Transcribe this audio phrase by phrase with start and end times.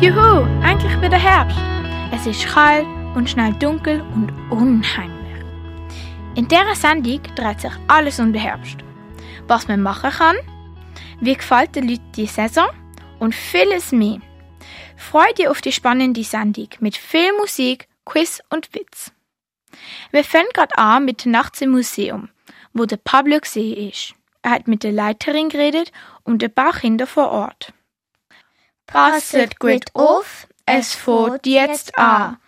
[0.00, 1.58] Juhu, endlich wieder Herbst.
[2.10, 5.44] Es ist kalt und schnell dunkel und unheimlich.
[6.36, 8.78] In dieser Sendung dreht sich alles um den Herbst.
[9.46, 10.36] Was man machen kann,
[11.20, 12.70] wie gefällt den Leuten die Saison
[13.18, 14.20] und vieles mehr.
[14.96, 19.12] Freut ihr auf die spannende Sendung mit viel Musik, Quiz und Witz.
[20.12, 22.30] Wir fangen gerade an mit der Nachts im Museum,
[22.72, 24.14] wo der Pablo gesehen ist.
[24.40, 25.92] Er hat mit der Leiterin geredet
[26.24, 27.74] und ein paar Kinder vor Ort.
[28.92, 32.38] Passet gut auf, es fährt jetzt an.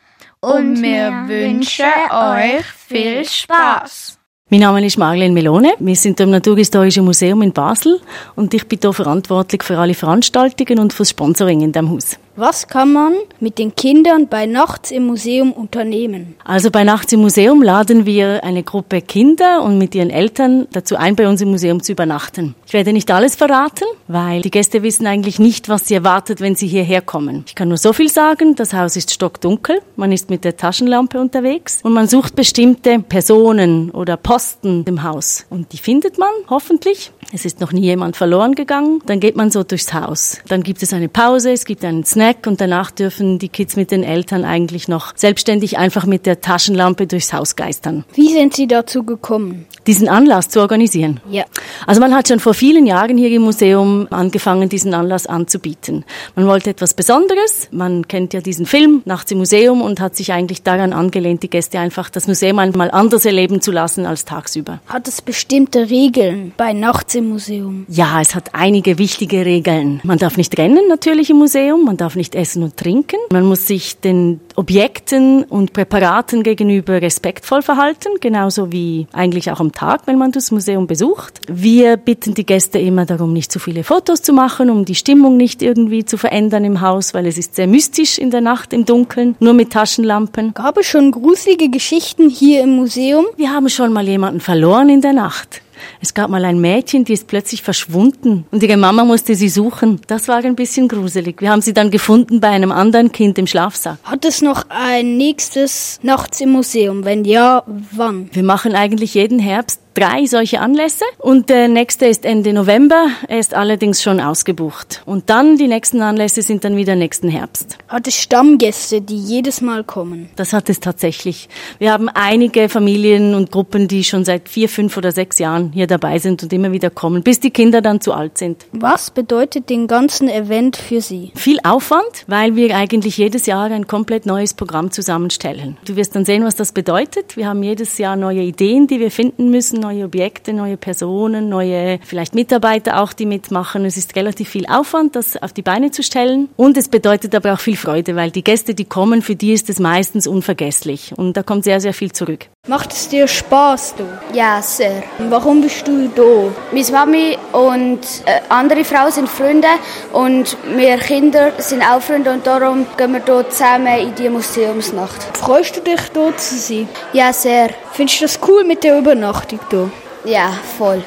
[0.41, 4.19] Und wir wünschen euch viel Spaß.
[4.53, 5.73] Mein Name ist Marlene Melone.
[5.79, 8.03] Wir sind im Naturhistorischen Museum in Basel
[8.37, 12.19] und ich bin hier verantwortlich für alle Veranstaltungen und fürs Sponsoring in dem Haus.
[12.35, 16.35] Was kann man mit den Kindern bei Nachts im Museum unternehmen?
[16.45, 20.97] Also bei Nachts im Museum laden wir eine Gruppe Kinder und mit ihren Eltern dazu
[20.97, 22.55] ein, bei uns im Museum zu übernachten.
[22.67, 26.57] Ich werde nicht alles verraten, weil die Gäste wissen eigentlich nicht, was sie erwartet, wenn
[26.57, 27.45] sie hierher kommen.
[27.47, 31.21] Ich kann nur so viel sagen, das Haus ist stockdunkel, man ist mit der Taschenlampe
[31.21, 35.47] unterwegs und man sucht bestimmte Personen oder Posten im Haus.
[35.51, 37.13] Und die findet man hoffentlich.
[37.33, 39.01] Es ist noch nie jemand verloren gegangen.
[39.07, 40.39] Dann geht man so durchs Haus.
[40.49, 43.91] Dann gibt es eine Pause, es gibt einen Snack und danach dürfen die Kids mit
[43.91, 48.05] den Eltern eigentlich noch selbstständig einfach mit der Taschenlampe durchs Haus geistern.
[48.15, 49.67] Wie sind Sie dazu gekommen?
[49.87, 51.21] Diesen Anlass zu organisieren?
[51.29, 51.45] Ja.
[51.87, 56.05] Also man hat schon vor vielen Jahren hier im Museum angefangen, diesen Anlass anzubieten.
[56.37, 57.69] Man wollte etwas Besonderes.
[57.73, 61.51] Man kennt ja diesen Film Nachts im Museum und hat sich eigentlich daran angelehnt, die
[61.51, 64.81] Gäste einfach das Museum einmal anders erleben zu lassen als tagsüber.
[64.87, 67.85] Hat es bestimmte Regeln bei Nachts im Museum?
[67.89, 70.01] Ja, es hat einige wichtige Regeln.
[70.05, 73.17] Man darf nicht rennen natürlich im Museum, man darf darf nicht essen und trinken.
[73.31, 79.72] Man muss sich den Objekten und Präparaten gegenüber respektvoll verhalten, genauso wie eigentlich auch am
[79.73, 81.41] Tag, wenn man das Museum besucht.
[81.49, 85.37] Wir bitten die Gäste immer darum, nicht zu viele Fotos zu machen, um die Stimmung
[85.37, 88.85] nicht irgendwie zu verändern im Haus, weil es ist sehr mystisch in der Nacht im
[88.85, 90.55] Dunkeln, nur mit Taschenlampen.
[90.55, 93.25] Gab es schon gruselige Geschichten hier im Museum?
[93.37, 95.62] Wir haben schon mal jemanden verloren in der Nacht.
[96.01, 100.01] Es gab mal ein Mädchen, die ist plötzlich verschwunden und ihre Mama musste sie suchen.
[100.07, 101.41] Das war ein bisschen gruselig.
[101.41, 103.99] Wir haben sie dann gefunden bei einem anderen Kind im Schlafsack.
[104.05, 107.05] Hat es noch ein nächstes Nachts im Museum?
[107.05, 107.63] Wenn ja,
[107.93, 108.31] wann?
[108.33, 113.09] Wir machen eigentlich jeden Herbst drei solche Anlässe und der nächste ist Ende November.
[113.29, 115.03] Er ist allerdings schon ausgebucht.
[115.07, 117.79] Und dann die nächsten Anlässe sind dann wieder nächsten Herbst.
[117.89, 120.31] Hat es Stammgäste, die jedes Mal kommen?
[120.37, 121.49] Das hat es tatsächlich.
[121.79, 125.87] Wir haben einige Familien und Gruppen, die schon seit vier, fünf oder sechs Jahren hier
[125.87, 128.67] dabei sind und immer wieder kommen, bis die Kinder dann zu alt sind.
[128.73, 131.33] Was bedeutet den ganzen Event für Sie?
[131.35, 135.77] Viel Aufwand, weil wir eigentlich jedes Jahr ein komplett neues Programm zusammenstellen.
[135.85, 137.37] Du wirst dann sehen, was das bedeutet.
[137.37, 141.99] Wir haben jedes Jahr neue Ideen, die wir finden müssen, neue Objekte, neue Personen, neue
[142.03, 143.85] vielleicht Mitarbeiter auch, die mitmachen.
[143.85, 146.49] Es ist relativ viel Aufwand, das auf die Beine zu stellen.
[146.57, 149.69] Und es bedeutet aber auch viel Freude, weil die Gäste, die kommen, für die ist
[149.69, 151.13] es meistens unvergesslich.
[151.17, 152.47] Und da kommt sehr, sehr viel zurück.
[152.69, 154.05] Macht es dir Spaß, du?
[154.33, 155.03] Ja, sehr.
[155.19, 156.23] Warum bist du da?
[156.71, 159.67] Meine Mami und äh, andere Frauen sind Freunde
[160.13, 165.37] und wir Kinder sind auch Freunde und darum gehen wir hier zusammen in die Museumsnacht.
[165.37, 166.89] Freust du dich, hier zu sein?
[167.13, 167.71] Ja, sehr.
[167.95, 169.91] Findest du das cool mit der Übernachtung hier?
[170.25, 171.03] Ja, voll.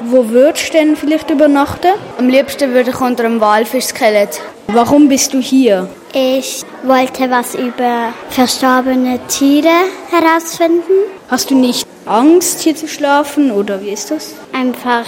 [0.00, 1.92] Wo würdest du denn vielleicht übernachten?
[2.18, 4.40] Am liebsten würde ich unter einem Walfischskelett.
[4.68, 5.88] Warum bist du hier?
[6.12, 9.68] Ich wollte was über verstorbene Tiere
[10.10, 10.92] herausfinden.
[11.28, 14.34] Hast du nicht Angst, hier zu schlafen oder wie ist das?
[14.52, 15.04] Einfach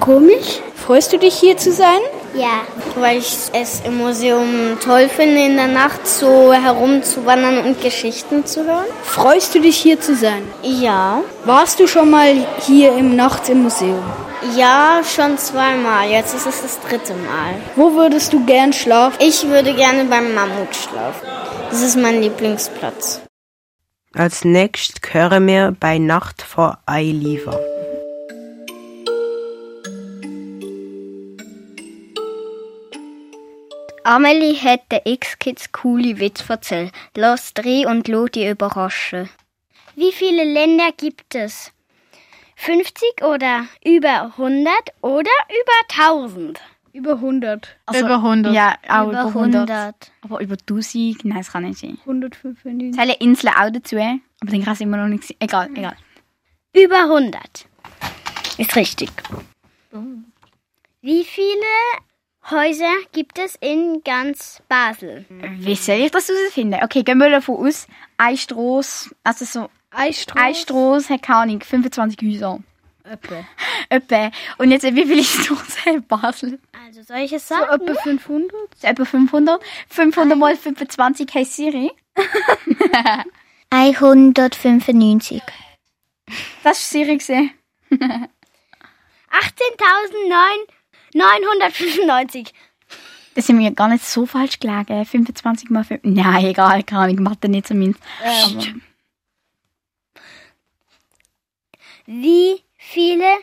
[0.00, 0.60] komisch.
[0.74, 2.00] Freust du dich, hier zu sein?
[2.38, 2.62] Ja.
[2.96, 8.64] Weil ich es im Museum toll finde, in der Nacht so herumzuwandern und Geschichten zu
[8.64, 8.86] hören.
[9.02, 10.42] Freust du dich, hier zu sein?
[10.62, 11.22] Ja.
[11.44, 14.02] Warst du schon mal hier im Nachts im Museum?
[14.56, 16.08] Ja, schon zweimal.
[16.10, 17.54] Jetzt ist es das dritte Mal.
[17.74, 19.16] Wo würdest du gern schlafen?
[19.20, 21.26] Ich würde gerne beim Mammut schlafen.
[21.70, 23.22] Das ist mein Lieblingsplatz.
[24.14, 27.58] Als nächstes hören wir bei Nacht vor Eiliver.
[34.06, 36.92] Amelie hat den X-Kids coole Witz erzählt.
[37.16, 39.28] Lass dreh und lass die überraschen.
[39.96, 41.72] Wie viele Länder gibt es?
[42.54, 46.60] 50 oder über 100 oder über 1000?
[46.92, 47.76] Über 100.
[47.86, 48.54] Also, über 100.
[48.54, 49.70] Ja, auch über, über 100.
[49.70, 50.12] 100.
[50.22, 51.98] Aber über 1000, nein, das kann nicht sein.
[52.02, 52.94] 195.
[52.94, 54.20] Zählen Inseln auch dazu, aber
[54.52, 55.36] dann kann es immer noch nicht sein.
[55.40, 55.96] Egal, egal.
[56.72, 57.66] Über 100.
[58.56, 59.10] Ist richtig.
[61.02, 61.66] Wie viele
[62.50, 65.24] Häuser gibt es in ganz Basel?
[65.64, 66.78] Soll ich das herausfinden?
[66.84, 67.88] Okay, gehen wir davon aus,
[68.18, 70.44] eine Strasse, also so, Eistrasse.
[70.44, 72.60] eine Strasse hat keine Ahnung, 25 Häuser.
[73.02, 73.44] Öppe.
[73.90, 74.30] Öppe.
[74.58, 76.60] Und jetzt, wie viel ist Durchsee Basel?
[76.86, 77.66] Also soll ich es sagen?
[77.68, 78.52] So etwa 500?
[78.76, 79.62] So etwa 500?
[79.88, 81.90] 500 mal 25 heißt Siri.
[83.70, 85.42] 195.
[86.62, 87.50] Das ist Siri gesehen.
[91.16, 92.52] 995.
[93.34, 95.04] Das sind wir gar nicht so falsch gelegen.
[95.04, 96.00] 25 mal 5.
[96.04, 98.02] Nein, egal, keine Ahnung, Mathe nicht zumindest.
[98.22, 98.82] Ähm.
[102.06, 103.38] Wie viele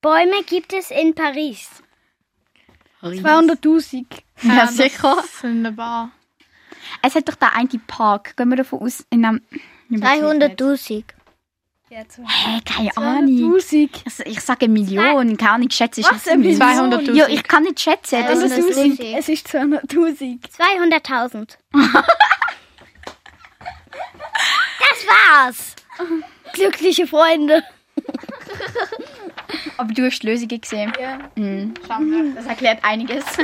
[0.00, 1.68] Bäume gibt es in Paris?
[3.02, 4.04] 200.000.
[4.42, 5.16] Ja, ja, sicher.
[5.42, 6.10] Wunderbar.
[7.02, 8.36] Es hat doch da einen Park.
[8.36, 9.04] Gehen wir davon aus.
[9.10, 11.04] 300.000.
[11.92, 13.58] Hä, Hey, keine Ahnung.
[13.58, 17.12] Ich sage eine Million, keine Ahnung, schätze ich Was, eine 200'000?
[17.12, 18.24] Ja, ich kann nicht schätzen.
[18.26, 18.78] Das ist es,
[19.28, 20.38] ist 200'000.
[20.40, 21.58] 200'000.
[21.72, 21.84] das
[25.06, 25.76] war's.
[26.54, 27.62] Glückliche Freunde.
[29.76, 30.94] Aber du hast Lösungen gesehen.
[30.98, 31.18] Ja.
[31.34, 31.74] Mhm.
[32.34, 33.22] Das erklärt einiges.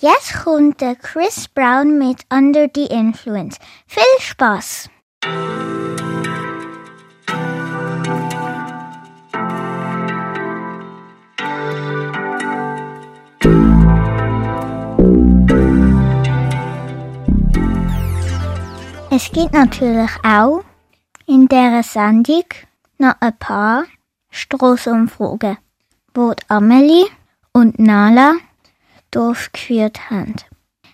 [0.00, 3.56] Jetzt kommt der Chris Brown mit Under the Influence.
[3.86, 4.90] Viel Spaß!
[19.16, 20.64] Es gibt natürlich auch
[21.26, 22.46] in dieser Sendung
[22.98, 23.84] noch ein paar
[24.30, 25.56] Strassenumfragen,
[26.14, 27.06] wo Amelie
[27.52, 28.32] und Nala
[29.12, 30.34] durchgeführt haben.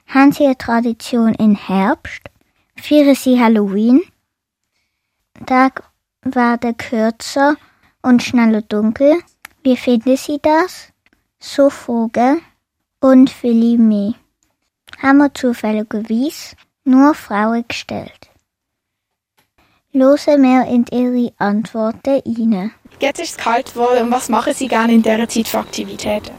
[0.07, 2.21] Haben sie eine Tradition im Herbst?
[2.77, 4.03] Feiern sie Halloween?
[5.47, 5.91] Tag
[6.21, 7.57] werden kürzer
[8.03, 9.15] und schneller dunkel.
[9.63, 10.93] Wie finden sie das?
[11.39, 12.43] So Fragen
[13.01, 14.13] und viele mehr.
[14.99, 18.31] Haben wir zufälligerweise nur Frauen gestellt.
[19.93, 22.73] Hören wir in ihre Antworten rein.
[23.01, 26.31] Jetzt ist es kalt geworden und was machen Sie gerne in dieser Zeit für Aktivitäten?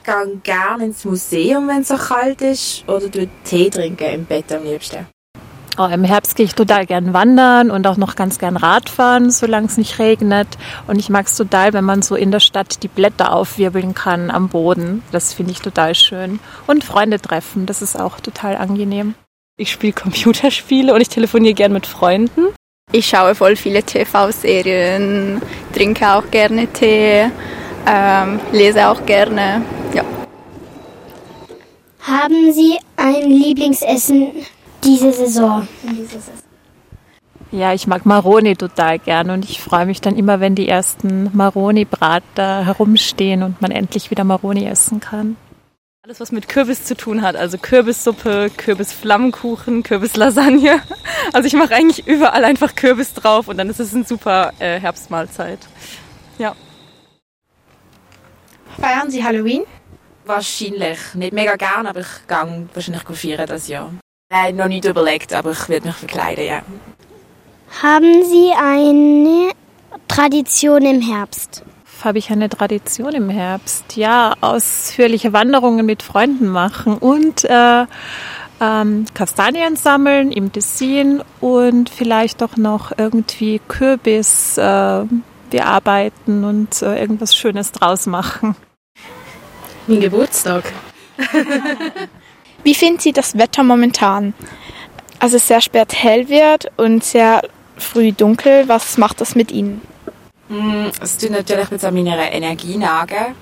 [0.00, 3.08] Ich gehe gerne ins Museum, wenn es so kalt ist, oder
[3.44, 5.06] Tee trinken im Bett am liebsten.
[5.78, 9.66] Oh, Im Herbst gehe ich total gern wandern und auch noch ganz gern Radfahren, solange
[9.66, 10.48] es nicht regnet.
[10.86, 14.30] Und ich mag es total, wenn man so in der Stadt die Blätter aufwirbeln kann
[14.30, 15.02] am Boden.
[15.12, 16.40] Das finde ich total schön.
[16.66, 19.14] Und Freunde treffen, das ist auch total angenehm.
[19.58, 22.48] Ich spiele Computerspiele und ich telefoniere gern mit Freunden.
[22.92, 25.40] Ich schaue voll viele TV-Serien,
[25.72, 27.30] trinke auch gerne Tee,
[27.86, 29.62] ähm, lese auch gerne.
[29.94, 30.04] Ja.
[32.02, 34.32] Haben Sie ein Lieblingsessen
[34.84, 35.66] diese Saison?
[37.50, 41.30] Ja, ich mag Maroni total gern und ich freue mich dann immer, wenn die ersten
[41.32, 45.36] Maroni-Brater herumstehen und man endlich wieder Maroni essen kann.
[46.06, 50.80] Alles, was mit Kürbis zu tun hat, also Kürbissuppe, Kürbisflammkuchen, Kürbislasagne.
[51.32, 54.78] Also ich mache eigentlich überall einfach Kürbis drauf und dann ist es eine super äh,
[54.78, 55.58] Herbstmahlzeit.
[56.38, 56.54] Ja.
[58.80, 59.64] Feiern Sie Halloween?
[60.24, 60.98] Wahrscheinlich.
[61.14, 63.92] Nicht mega gern, aber ich gehe wahrscheinlich feiern das Jahr.
[64.30, 66.62] Nein, noch nicht überlegt, aber ich werde mich verkleiden, ja.
[67.82, 69.50] Haben Sie eine
[70.06, 71.64] Tradition im Herbst?
[72.02, 73.96] Habe ich eine Tradition im Herbst?
[73.96, 77.86] Ja, ausführliche Wanderungen mit Freunden machen und äh,
[78.60, 85.04] ähm, Kastanien sammeln im Tessin und vielleicht auch noch irgendwie Kürbis äh,
[85.50, 88.56] bearbeiten und äh, irgendwas Schönes draus machen.
[89.86, 90.64] Mein Geburtstag.
[92.64, 94.34] Wie finden Sie das Wetter momentan?
[95.18, 97.42] Also es sehr spät hell wird und sehr
[97.78, 98.68] früh dunkel.
[98.68, 99.80] Was macht das mit Ihnen?
[100.48, 103.34] Mm, Es tut natürlich jetzt an meiner Energie nagen.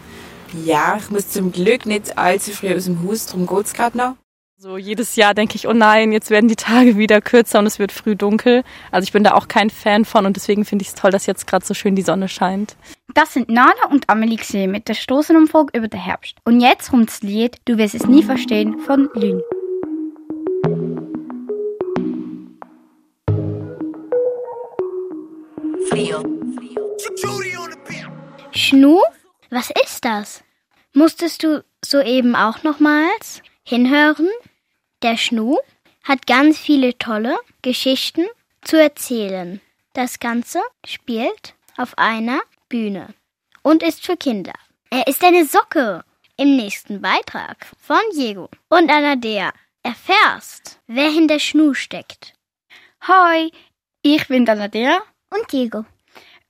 [0.64, 3.98] Ja, ich muss zum Glück nicht allzu früh aus dem Haus, darum geht es gerade
[3.98, 4.16] noch.
[4.56, 7.78] So jedes Jahr denke ich, oh nein, jetzt werden die Tage wieder kürzer und es
[7.78, 8.62] wird früh dunkel.
[8.92, 11.26] Also ich bin da auch kein Fan von und deswegen finde ich es toll, dass
[11.26, 12.76] jetzt gerade so schön die Sonne scheint.
[13.14, 16.36] Das sind Nala und Amelie gesehen mit der Stoßenumfrage über den Herbst.
[16.44, 19.42] Und jetzt kommt das Lied Du wirst es nie verstehen von Lynn.
[28.56, 29.02] Schnu?
[29.50, 30.44] Was ist das?
[30.92, 34.28] Musstest du soeben auch nochmals hinhören?
[35.02, 35.56] Der Schnu
[36.04, 38.24] hat ganz viele tolle Geschichten
[38.62, 39.60] zu erzählen.
[39.92, 43.12] Das Ganze spielt auf einer Bühne
[43.62, 44.54] und ist für Kinder.
[44.88, 46.04] Er ist eine Socke.
[46.36, 52.34] Im nächsten Beitrag von Diego und Anadea erfährst, wer hinter Schnu steckt.
[53.00, 53.50] Hi,
[54.02, 55.02] ich bin Daladea.
[55.30, 55.84] Und Diego.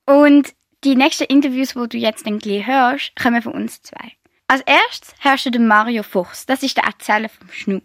[0.05, 0.53] Und
[0.85, 4.13] die nächsten Interviews, wo du jetzt dann gleich hörst, kommen von uns zwei.
[4.47, 7.81] Als erstes hörst du den Mario Fuchs, das ist der Erzähler vom Schnu.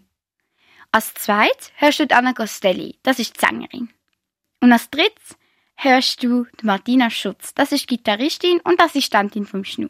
[0.91, 3.89] Als zweites hörst du die Anna Costelli, das ist die Sängerin.
[4.61, 5.35] Und als drittes
[5.75, 7.53] hörst du Martina Schutz.
[7.55, 9.87] Das ist Gitarristin und Assistentin vom Schnu.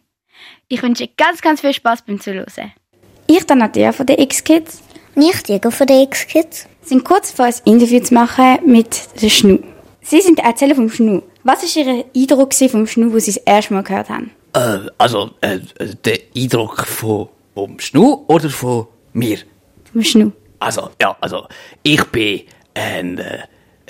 [0.70, 2.72] Ich wünsche dir ganz, ganz viel Spaß beim Zuhören.
[3.28, 4.82] Ich, dann Nadja von den X-Kids.
[5.16, 6.68] Und ich, Diego von den X-Kids.
[6.82, 9.60] Sind kurz vor ein Interview zu machen mit der Schnu.
[10.02, 11.22] Sie sind der Erzähler vom Schnu.
[11.44, 14.32] Was war Ihr Eindruck vom Schnu, wo Sie das erste Mal gehört haben?
[14.54, 15.60] Äh, also, äh,
[16.06, 19.40] der Eindruck von, vom Schnu oder von mir?
[19.92, 20.32] Vom Schnu.
[20.60, 21.48] Also, ja, also,
[21.84, 22.42] ich bin
[22.76, 23.40] ein, äh,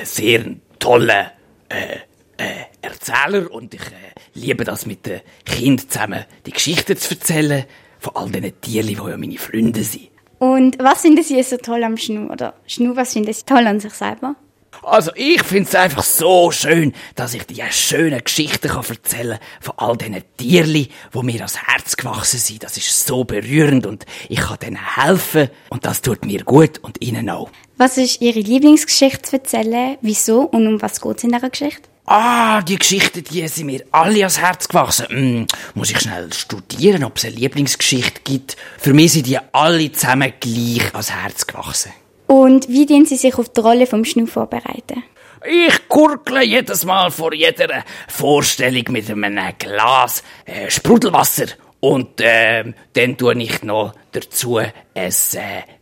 [0.06, 0.46] sehr
[0.80, 1.32] toller
[1.70, 1.98] äh,
[2.38, 7.66] äh, Erzähler und ich äh, liebe das mit den Kindern zusammen die Geschichten zu erzählen
[8.00, 10.10] von all diesen Tieren, die ja meine Freunde sind.
[10.40, 12.32] Und was finden Sie so toll am Schnu?
[12.32, 14.36] Oder Schnu, was finden Sie toll an sich selber?
[14.84, 19.74] Also ich finde es einfach so schön, dass ich dir schöne Geschichten kann erzählen von
[19.78, 22.64] all diesen Tierli, wo mir ans Herz gewachsen sind.
[22.64, 27.02] Das ist so berührend und ich kann denen helfen und das tut mir gut und
[27.02, 27.50] ihnen auch.
[27.78, 29.98] Was ist Ihre Lieblingsgeschichte zu erzählen?
[30.02, 31.90] Wieso und um was geht es in dieser Geschichte?
[32.06, 35.08] Ah, die Geschichten, die sind mir alle ans Herz gewachsen.
[35.10, 38.58] Hm, muss ich schnell studieren, ob es eine Lieblingsgeschichte gibt.
[38.78, 41.92] Für mich sind die alle zusammen gleich ans Herz gewachsen.
[42.32, 45.04] Und wie dienen Sie sich auf die Rolle vom Schnu vorbereiten?
[45.46, 51.48] Ich gurgle jedes Mal vor jeder Vorstellung mit einem Glas äh, Sprudelwasser
[51.82, 55.10] und äh, dann tue ich noch dazu ein, äh,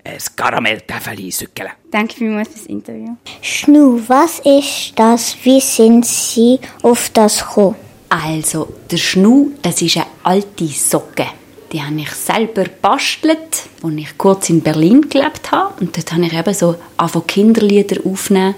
[0.03, 1.69] ein Karamelltäfeli sückeln.
[1.91, 3.15] Danke vielmals fürs Interview.
[3.43, 5.37] Schnu, was ist das?
[5.43, 7.75] Wie sind Sie auf das gekommen?
[8.09, 11.27] Also, der Schnu, das ist eine alte Socke.
[11.71, 15.73] Die habe ich selber bastelt, als ich kurz in Berlin gelebt habe.
[15.79, 18.55] Und dort habe ich eben so von Kinderlieder aufnehmen,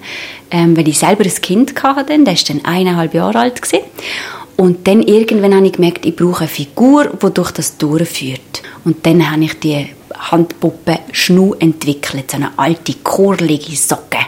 [0.50, 2.06] ähm, weil ich selber ein Kind hatte.
[2.06, 3.62] Der war dann eineinhalb Jahre alt.
[3.62, 3.84] Gewesen.
[4.56, 8.62] Und dann irgendwann habe ich gemerkt, ich brauche eine Figur, die durch das durchführt.
[8.86, 14.20] Und dann habe ich die Handpuppe Schnu entwickelt, so eine alte, kurlige Socke.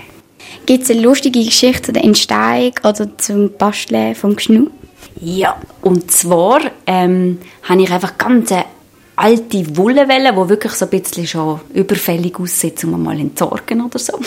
[0.65, 4.69] Gibt es eine lustige Geschichte zu der Entstehung oder zum Basteln vom Schnu?
[5.21, 8.65] Ja, und zwar ähm, habe ich einfach ganz eine
[9.15, 14.19] alte Wollewelle, die wirklich so ein bisschen schon überfällig aussieht, um mal entsorgen oder so.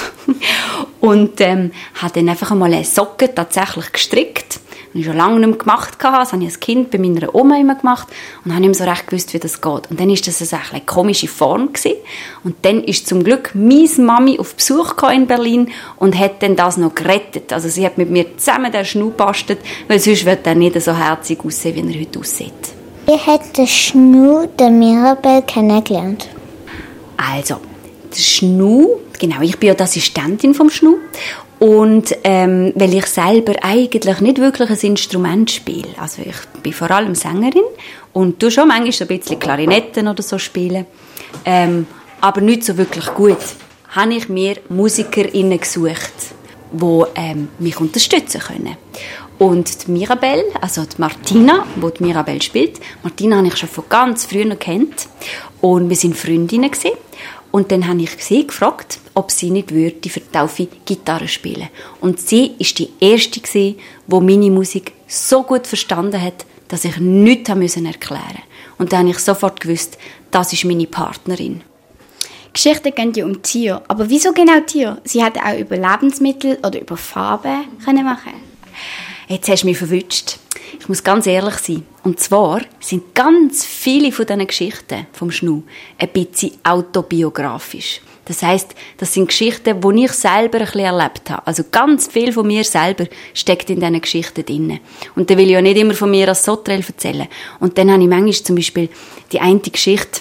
[1.00, 4.61] und ähm, habe dann einfach einmal eine Socke tatsächlich gestrickt
[4.97, 5.99] habe ich schon lange nicht mehr gemacht.
[6.00, 8.09] Das habe ich als Kind bei meiner Oma immer gemacht
[8.45, 9.90] und habe nicht mehr so recht gewusst, wie das geht.
[9.90, 11.73] Und dann war das eine, eine komische Form.
[11.73, 11.97] Gewesen.
[12.45, 16.76] Und dann ist zum Glück meine Mami auf Besuch in Berlin und hat dann das
[16.76, 17.52] noch gerettet.
[17.52, 20.97] Also sie hat mit mir zusammen den Schnur gebastelt, weil sonst wird er nicht so
[20.97, 22.75] herzig aussehen, wie er heute aussieht.
[23.07, 26.29] Wie hat der Schnur der Mirabelle kennengelernt?
[27.17, 27.61] Also,
[28.11, 30.99] der Schnur, genau, ich bin ja die Assistentin vom Schnur
[31.61, 35.89] und ähm, weil ich selber eigentlich nicht wirklich ein Instrument spiele.
[35.99, 37.63] Also ich bin vor allem Sängerin
[38.13, 40.85] und du schon manchmal ein bisschen Klarinetten oder so spielen.
[41.45, 41.87] Ähm,
[42.21, 43.39] aber nicht so wirklich gut.
[43.91, 46.13] Habe ich mir MusikerInnen gesucht,
[46.73, 48.77] die ähm, mich unterstützen können.
[49.38, 53.85] Und die Mirabelle, also die Martina, die die Mirabelle spielt, Martina habe ich schon von
[53.88, 55.09] ganz früh noch kennt
[55.61, 56.97] und wir sind Freundinnen gewesen.
[57.50, 61.69] Und dann habe ich sie gefragt, ob sie nicht würde für die Taufe Gitarre spielen.
[62.00, 66.99] Und sie ist die erste gewesen, die meine Musik so gut verstanden hat, dass ich
[66.99, 68.43] nichts erklären musste.
[68.78, 69.97] Und dann habe ich sofort gewusst,
[70.31, 71.62] das ist meine Partnerin.
[72.52, 73.83] Geschichten gehen ja um Tiere.
[73.88, 75.00] Aber wieso genau Tiere?
[75.05, 78.33] Sie hätten auch über Lebensmittel oder über Farben können machen
[79.28, 80.38] Jetzt hast du mich verwünscht.
[80.78, 81.83] Ich muss ganz ehrlich sein.
[82.04, 85.62] Und zwar sind ganz viele von diesen Geschichten vom Schnu
[85.99, 88.00] ein bisschen autobiografisch.
[88.26, 91.45] Das heißt, das sind Geschichten, die ich selber ein bisschen erlebt habe.
[91.45, 94.78] Also ganz viel von mir selber steckt in diesen Geschichten drin.
[95.16, 97.26] Und da will ich ja nicht immer von mir als Sotrel erzählen.
[97.59, 98.88] Und dann habe ich manchmal zum Beispiel
[99.33, 100.21] die eine Geschichte,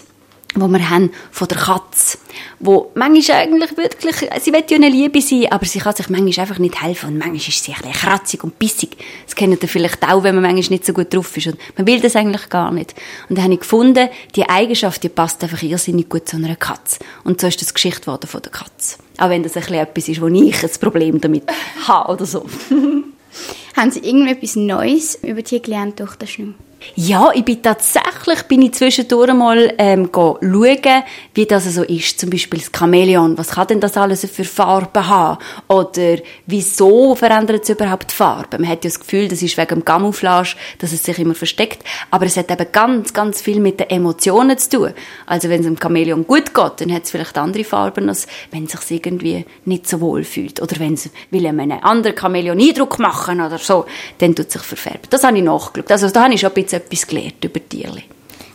[0.56, 2.18] wo wir haben von der Katze,
[2.60, 6.44] wo manchmal eigentlich wirklich, sie will ja eine Liebe sein, aber sie kann sich manchmal
[6.44, 8.98] einfach nicht helfen und manchmal ist sie ein bisschen kratzig und bissig.
[9.26, 11.88] Das kennt ihr vielleicht auch, wenn man manchmal nicht so gut drauf ist und man
[11.88, 12.94] will das eigentlich gar nicht.
[13.30, 17.00] Und dann habe ich gefunden, die Eigenschaft, die passt einfach irrsinnig gut zu einer Katze.
[17.24, 18.98] Und so ist das Geschichte geworden von der Katze.
[19.18, 21.44] Auch wenn das ein etwas ist, wo ich ein Problem damit
[21.88, 22.46] habe oder so.
[23.76, 26.54] Haben Sie irgendetwas Neues über die gelernt durch den Schnur?
[26.94, 32.20] Ja, ich bin tatsächlich bin ich zwischendurch mal ähm, schauen, wie das so ist.
[32.20, 33.38] Zum Beispiel das Chamäleon.
[33.38, 35.40] Was kann denn das alles für Farben haben?
[35.68, 38.62] Oder wieso verändert es überhaupt die Farben?
[38.62, 41.84] Man hat ja das Gefühl, das ist wegen dem Camouflage, dass es sich immer versteckt.
[42.12, 44.94] Aber es hat eben ganz, ganz viel mit den Emotionen zu tun.
[45.26, 48.66] Also wenn es einem Chamäleon gut geht, dann hat es vielleicht andere Farben, als wenn
[48.66, 50.62] es sich irgendwie nicht so wohl fühlt.
[50.62, 53.86] Oder wenn es will einem anderen Chamäleon Eindruck machen oder so,
[54.20, 55.08] dann tut es sich verfärben.
[55.10, 55.92] Das habe ich nachgeschaut.
[55.92, 58.04] Also da habe ich schon ein bisschen etwas gelernt über Tiere.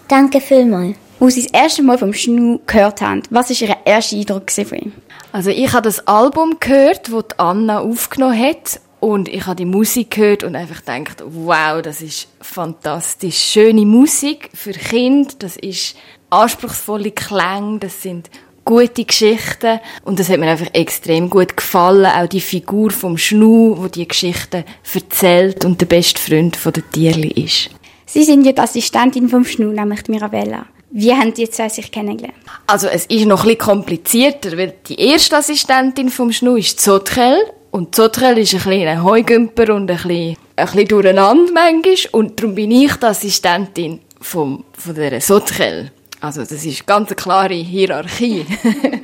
[0.08, 0.96] Danke vielmals.
[1.20, 4.78] Als Sie das erste Mal vom Schnu gehört haben, was war Ihr erster Eindruck von
[4.78, 4.92] ihm?
[5.32, 10.12] Also ich habe das Album gehört, das Anna aufgenommen hat und ich habe die Musik
[10.12, 13.36] gehört und einfach gedacht, wow, das ist fantastisch.
[13.36, 15.94] Schöne Musik für Kinder, das ist
[16.30, 18.30] anspruchsvolle Klänge, das sind
[18.64, 22.06] gute Geschichten und das hat mir einfach extrem gut gefallen.
[22.06, 26.88] Auch die Figur vom Schnu, wo die Geschichten erzählt und der beste Freund von der
[26.90, 27.70] Tierli ist.
[28.12, 30.66] Sie sind die Assistentin vom Schnu, nämlich Mirabella.
[30.90, 32.34] Wie haben die zwei sich kennengelernt?
[32.66, 37.36] Also es ist noch ein bisschen komplizierter, weil die erste Assistentin vom Schnu ist Zotrel
[37.70, 41.94] und Zotrel ist ein kleiner Heugümper und ein bisschen, ein bisschen durcheinander manchmal.
[42.10, 45.92] Und darum bin ich die Assistentin vom, von dieser Zotrel.
[46.20, 48.44] Also das ist ganz eine klare Hierarchie.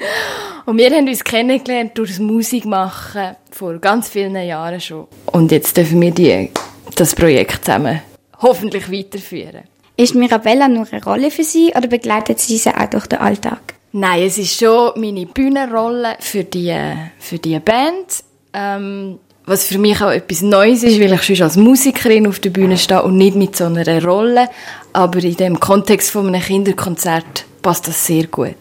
[0.66, 5.06] und wir haben uns kennengelernt durch das Musikmachen vor ganz vielen Jahren schon.
[5.26, 6.50] Und jetzt dürfen wir die,
[6.96, 8.00] das Projekt zusammen
[8.40, 9.64] hoffentlich weiterführen.
[9.96, 13.74] Ist Mirabella nur eine Rolle für Sie oder begleitet sie sie auch durch den Alltag?
[13.92, 16.76] Nein, es ist schon meine Bühnenrolle für die,
[17.18, 18.22] für die Band.
[18.52, 22.50] Ähm, was für mich auch etwas Neues ist, weil ich schon als Musikerin auf der
[22.50, 24.50] Bühne stehe und nicht mit so einer Rolle.
[24.92, 28.56] Aber in dem Kontext von einem Kinderkonzert passt das sehr gut.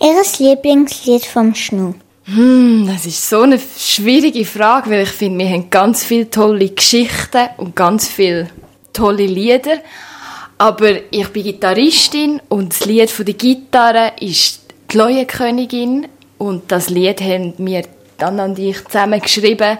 [0.00, 1.94] Ihr Lieblingslied vom Schnu?
[2.24, 6.70] Hm, das ist so eine schwierige Frage, weil ich finde, wir haben ganz viele tolle
[6.70, 8.48] Geschichten und ganz viele
[8.94, 9.82] tolle Lieder.
[10.56, 14.60] Aber ich bin Gitarristin und das Lied von der Gitarre ist
[14.90, 16.06] die Leuenkönigin
[16.38, 17.82] und das Lied haben wir
[18.16, 19.78] dann und ich zusammen geschrieben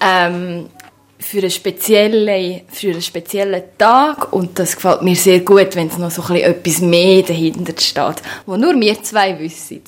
[0.00, 0.70] ähm,
[1.18, 5.98] für, einen speziellen, für einen speziellen Tag und das gefällt mir sehr gut, wenn es
[5.98, 9.82] noch so ein etwas mehr dahinter steht, wo nur wir zwei wissen.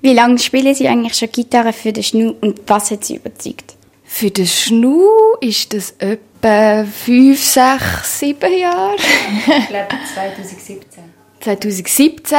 [0.00, 3.74] Wie lange spielen Sie eigentlich schon Gitarre für den Schnu und was hat Sie überzeugt?
[4.02, 5.06] Für den Schnu
[5.40, 8.96] ist das etwa fünf, sechs, sieben Jahre.
[8.96, 11.04] ich glaube 2017.
[11.40, 12.38] 2017.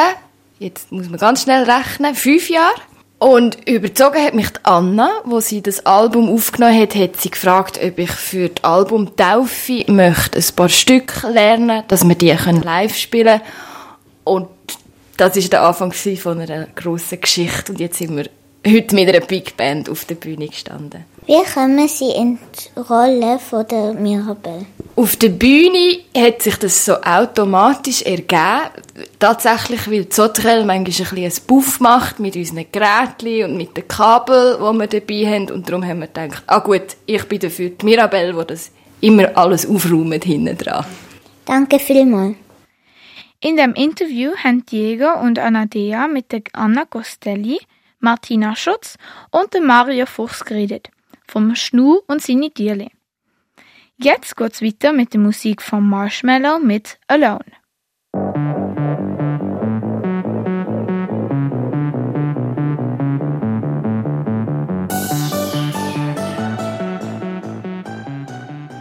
[0.60, 2.16] Jetzt muss man ganz schnell rechnen.
[2.16, 2.76] Fünf Jahre.
[3.20, 7.80] Und überzogen hat mich die Anna, wo sie das Album aufgenommen hat, hat sie gefragt,
[7.82, 12.98] ob ich für das Album Taufe möchte ein paar Stück lernen, dass wir die live
[12.98, 13.52] spielen können.
[14.26, 14.50] Und
[15.16, 17.72] das ist der Anfang von einer grossen Geschichte.
[17.72, 18.30] Und jetzt sind wir
[18.68, 21.06] heute mit einer Big Band auf der Bühne gestanden.
[21.26, 24.66] Wie kommen Sie in die Rolle von der Mirabelle?
[24.98, 28.72] Auf der Bühne hat sich das so automatisch ergeben.
[29.20, 33.88] Tatsächlich, weil Zotrel manchmal ein bisschen ein Buff macht mit unseren Geräten und mit den
[33.88, 35.52] Kabel, die wir dabei haben.
[35.52, 39.36] Und darum haben wir gedacht, ah gut, ich bin dafür die Mirabelle, die das immer
[39.38, 40.86] alles aufräumt hinten dran.
[41.46, 42.36] Danke vielmals.
[43.40, 47.60] In dem Interview haben Diego und Anadea mit der Anna Costelli,
[48.02, 48.98] Martina Schutz
[49.32, 50.90] und der Mario Fuchs geredet
[51.28, 52.92] vom Schnu und seine Tierli.
[53.98, 57.46] Jetzt geht's weiter mit der Musik von Marshmallow mit Alone.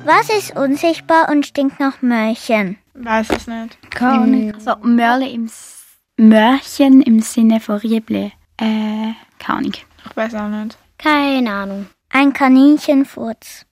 [0.04, 2.78] Was ist unsichtbar und stinkt nach Mörchen?
[2.94, 3.78] Weiß es nicht.
[3.90, 4.54] Gar nicht.
[4.54, 5.82] Also Mörle im S
[6.16, 8.32] Mörchen im Sinne von Rieble.
[8.58, 9.72] Äh, keine Ahnung.
[10.04, 10.76] Ich weiß auch nicht.
[10.98, 11.86] Keine Ahnung.
[12.12, 13.66] Ein Kaninchenfurz.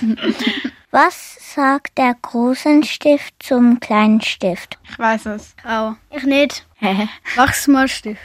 [0.90, 4.78] Was sagt der großen Stift zum kleinen Stift?
[4.88, 5.54] Ich weiß es.
[5.62, 5.94] Auch.
[6.10, 6.66] Ich nicht.
[7.34, 8.20] Wachsmalstift.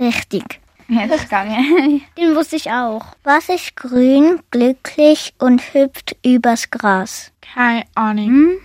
[0.00, 0.60] Richtig.
[0.88, 2.02] Ja, das ist gegangen.
[2.16, 3.04] Den wusste ich auch.
[3.22, 7.30] Was ist grün, glücklich und hüpft übers Gras?
[7.42, 8.26] Keine Ahnung.
[8.26, 8.60] Hm?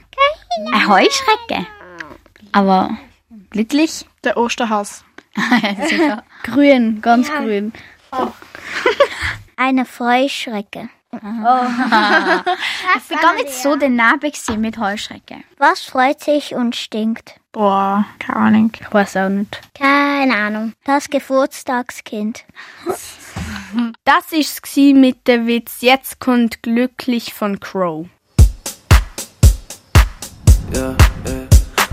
[0.74, 1.68] Ein Heuschrecke.
[2.54, 2.98] Aber
[3.50, 4.06] glücklich?
[4.24, 5.04] Der Osterhass.
[6.44, 7.40] grün, ganz ja.
[7.42, 7.74] grün.
[8.14, 8.28] Oh.
[9.56, 10.90] Eine Heuschrecke.
[11.12, 11.20] Oh.
[11.22, 15.44] das war gar nicht so daneben mit Heuschrecke.
[15.58, 17.40] Was freut sich und stinkt?
[17.52, 18.72] Boah, keine Ahnung.
[18.80, 19.62] Ich weiß auch nicht.
[19.76, 20.74] Keine Ahnung.
[20.86, 22.46] Das Geburtstagskind.
[24.04, 28.06] Das ist mit dem Witz Jetzt kommt glücklich von Crow.
[30.76, 30.96] Ja,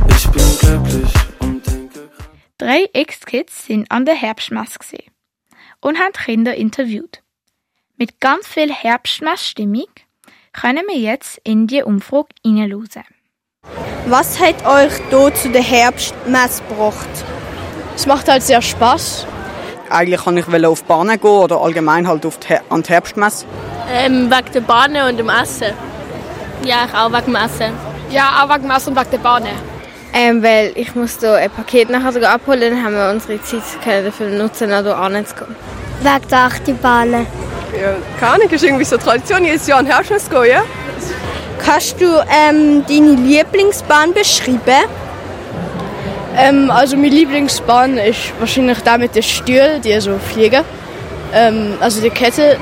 [0.08, 2.10] ich bin glücklich und denke.
[2.58, 5.04] Drei Ex-Kids sind an der Herbstmaske
[5.80, 7.22] und haben Kinder interviewt.
[8.00, 9.84] Mit ganz viel Herbstmessstimmung
[10.54, 13.04] können wir jetzt in die Umfrage hineinlösen.
[14.06, 17.10] Was hat euch hier zu der Herbstmesse gebracht?
[17.94, 19.26] Es macht halt sehr Spaß.
[19.90, 23.44] Eigentlich kann ich auf die Bahn gehen oder allgemein halt auf die, an die Herbstmesse.
[23.92, 25.74] Ähm, wegen der Bahn und dem Essen.
[26.64, 27.74] Ja, ich auch wegen dem Essen.
[28.10, 29.44] Ja, auch wegen dem Essen und wegen der Bahn.
[30.14, 34.30] Ähm, weil ich muss da ein Paket nachher abholen, dann haben wir unsere Zeit dafür
[34.30, 35.54] nutzen, nach hier anzugehen.
[36.02, 37.26] Wegen der Achterbahnen.
[37.78, 40.62] Ja, keine Ahnung, ist irgendwie so Tradition, jedes Jahr an Herbstmess gehen, ja?
[41.58, 44.88] Kannst du ähm, deine Lieblingsbahn beschreiben?
[46.36, 50.64] Ähm, also meine Lieblingsbahn ist wahrscheinlich da mit den Stühlen, die so fliegen.
[51.34, 52.56] Ähm, also die Kette.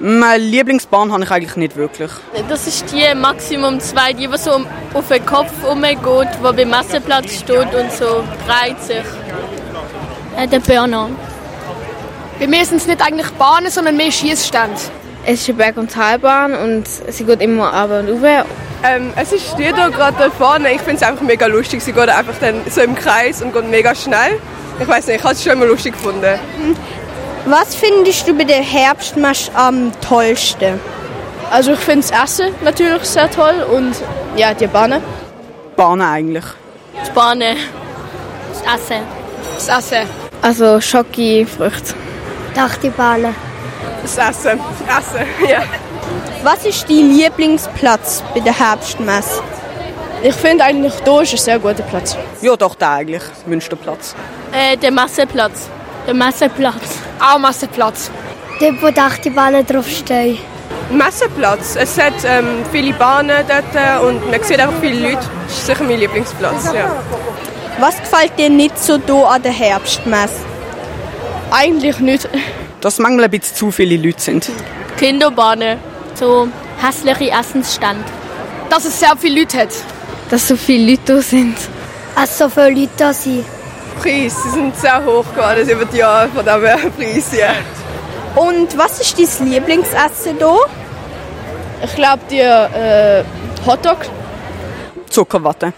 [0.00, 2.10] Meine Lieblingsbahn habe ich eigentlich nicht wirklich.
[2.48, 4.60] Das ist die Maximum 2, die was so
[4.94, 9.04] auf den Kopf umgeht, wo beim Messeplatz steht und so breit sich.
[10.36, 11.10] Äh, der Burner.
[12.38, 14.76] Bei mir sind es nicht eigentlich Bahnen, sondern mehr Schießstände.
[15.26, 18.46] Es ist eine Berg- und Talbahn und sie geht immer runter und rauf.
[18.84, 20.72] Ähm, es ist die da gerade da vorne.
[20.72, 21.82] Ich finde es einfach mega lustig.
[21.82, 24.38] Sie geht einfach dann so im Kreis und geht mega schnell.
[24.78, 26.38] Ich weiß nicht, ich habe es schon immer lustig gefunden.
[27.46, 30.78] Was findest du bei der Herbstmarsch am tollsten?
[31.50, 33.96] Also ich finde das Essen natürlich sehr toll und
[34.36, 35.02] ja, die Bahnen.
[35.74, 36.44] Bahnen eigentlich.
[37.04, 37.56] Die Bahnen.
[38.52, 39.02] Das Essen.
[39.56, 40.08] Das Essen.
[40.40, 41.94] Also Schoki, Früchte.
[42.90, 43.34] Bahnen.
[44.02, 44.60] Das Essen.
[44.86, 45.62] Das Essen, ja.
[46.42, 49.42] Was ist dein Lieblingsplatz bei der Herbstmesse?
[50.22, 52.16] Ich finde eigentlich, hier ist ein sehr guter Platz.
[52.40, 53.22] Ja, doch, der eigentlich.
[53.46, 54.14] Münsterplatz.
[54.52, 55.68] Äh, der Masseplatz.
[56.06, 56.98] Der Masseplatz.
[57.20, 58.10] Auch Masseplatz.
[58.60, 58.90] Dort, wo
[59.30, 60.38] Bahnen draufstehen.
[60.90, 61.76] Messeplatz.
[61.76, 63.74] Es hat ähm, viele Bahnen dort
[64.08, 65.24] und man sieht einfach viele Leute.
[65.46, 66.90] Das ist sicher mein Lieblingsplatz, ja.
[67.78, 70.47] Was gefällt dir nicht so hier an der Herbstmesse?
[71.50, 72.28] Eigentlich nicht.
[72.80, 74.50] Dass manchmal ein bisschen zu viele Leute sind.
[74.98, 75.78] Kinderbahnen.
[76.14, 76.48] So
[76.80, 78.04] hässliche Essensstand.
[78.70, 79.70] Dass es sehr viele Leute hat.
[80.30, 81.56] Dass so viele Leute da sind.
[82.14, 83.44] Dass so viele Leute da sind.
[84.02, 87.50] Preis, sie sind sehr hoch geworden über die Jahre von diesem Preis, ja.
[88.36, 90.58] Und was ist dein Lieblingsessen hier?
[91.82, 93.24] Ich glaube, die äh,
[93.66, 93.98] Hotdog.
[95.10, 95.72] Zuckerwatte.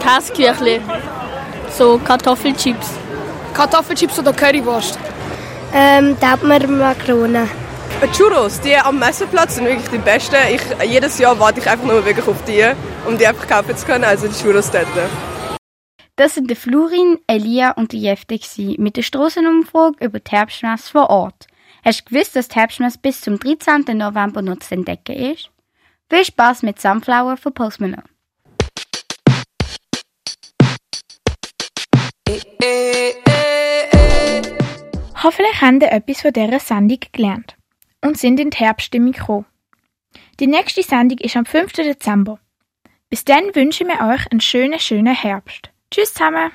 [0.00, 0.80] Käseküchli.
[1.76, 3.03] So Kartoffelchips.
[3.54, 4.98] Kartoffelchips oder Currywurst.
[5.72, 7.48] Ähm, da hat man Makronen.
[8.02, 10.36] Die Churros, die am Messeplatz sind wirklich die besten.
[10.52, 12.64] Ich, jedes Jahr warte ich einfach nur wirklich auf die,
[13.06, 14.86] um die einfach kaufen zu können, also die Churros dort.
[16.16, 18.38] Das sind der Florin, Elia und die Jefte
[18.78, 21.46] mit der Strassenumfrage über die Herbstmesse vor Ort.
[21.84, 23.96] Hast du gewusst, dass die Herbstmesse bis zum 13.
[23.96, 25.50] November noch zu entdecken ist?
[26.10, 28.04] Viel Spaß mit Sunflower von Post Malone.
[35.24, 37.56] Hoffentlich haben ihr etwas von dieser Sendung gelernt
[38.02, 39.46] und sind in die Herbststimmung gekommen.
[40.38, 41.72] Die nächste Sendung ist am 5.
[41.72, 42.38] Dezember.
[43.08, 45.70] Bis dann wünschen wir euch einen schönen, schönen Herbst.
[45.90, 46.50] Tschüss zusammen!